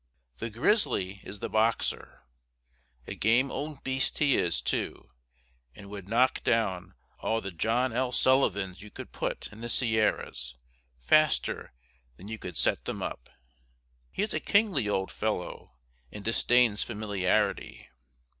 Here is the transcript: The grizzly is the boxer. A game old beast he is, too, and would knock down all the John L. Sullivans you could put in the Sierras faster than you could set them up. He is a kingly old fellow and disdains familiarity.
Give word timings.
The 0.39 0.49
grizzly 0.49 1.21
is 1.23 1.41
the 1.41 1.47
boxer. 1.49 2.23
A 3.05 3.13
game 3.13 3.51
old 3.51 3.83
beast 3.83 4.17
he 4.17 4.35
is, 4.35 4.59
too, 4.59 5.11
and 5.75 5.91
would 5.91 6.09
knock 6.09 6.43
down 6.43 6.95
all 7.19 7.39
the 7.39 7.51
John 7.51 7.93
L. 7.93 8.11
Sullivans 8.11 8.81
you 8.81 8.89
could 8.89 9.11
put 9.11 9.49
in 9.51 9.61
the 9.61 9.69
Sierras 9.69 10.55
faster 10.97 11.71
than 12.17 12.27
you 12.29 12.39
could 12.39 12.57
set 12.57 12.85
them 12.85 13.03
up. 13.03 13.29
He 14.09 14.23
is 14.23 14.33
a 14.33 14.39
kingly 14.39 14.89
old 14.89 15.11
fellow 15.11 15.75
and 16.11 16.25
disdains 16.25 16.81
familiarity. 16.81 17.87